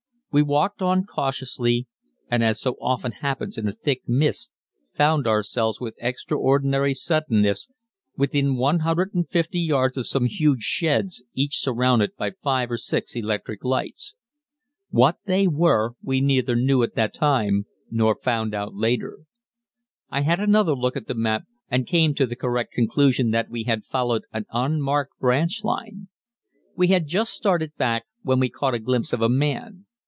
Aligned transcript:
We 0.33 0.41
walked 0.43 0.81
on 0.81 1.03
cautiously, 1.03 1.87
and 2.29 2.41
as 2.41 2.61
so 2.61 2.77
often 2.79 3.11
happens 3.11 3.57
in 3.57 3.67
a 3.67 3.73
thick 3.73 4.03
mist 4.07 4.53
found 4.95 5.27
ourselves 5.27 5.81
with 5.81 5.97
extraordinary 5.99 6.93
suddenness 6.93 7.67
within 8.15 8.55
150 8.55 9.59
yards 9.59 9.97
of 9.97 10.07
some 10.07 10.27
huge 10.27 10.61
sheds 10.63 11.21
each 11.33 11.59
surrounded 11.59 12.15
by 12.15 12.31
five 12.41 12.71
or 12.71 12.77
six 12.77 13.13
electric 13.13 13.65
lights. 13.65 14.15
What 14.89 15.17
they 15.25 15.49
were 15.49 15.95
we 16.01 16.21
neither 16.21 16.55
knew 16.55 16.81
at 16.81 16.95
the 16.95 17.09
time 17.09 17.65
nor 17.89 18.15
found 18.15 18.55
out 18.55 18.73
later. 18.73 19.19
I 20.09 20.21
had 20.21 20.39
another 20.39 20.75
look 20.75 20.95
at 20.95 21.07
the 21.07 21.13
map 21.13 21.43
and 21.69 21.85
came 21.85 22.13
to 22.13 22.25
the 22.25 22.37
correct 22.37 22.71
conclusion 22.71 23.31
that 23.31 23.49
we 23.49 23.63
had 23.63 23.83
followed 23.83 24.23
an 24.31 24.45
unmarked 24.53 25.19
branch 25.19 25.65
line. 25.65 26.07
We 26.73 26.87
had 26.87 27.05
just 27.07 27.33
started 27.33 27.75
back, 27.75 28.05
when 28.21 28.39
we 28.39 28.49
caught 28.49 28.73
a 28.73 28.79
glimpse 28.79 29.11
of 29.11 29.21
a 29.21 29.27
man. 29.27 29.87